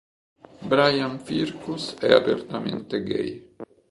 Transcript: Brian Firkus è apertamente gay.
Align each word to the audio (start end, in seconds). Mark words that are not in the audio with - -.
Brian 0.63 1.19
Firkus 1.19 1.93
è 1.99 2.11
apertamente 2.11 3.03
gay. 3.03 3.53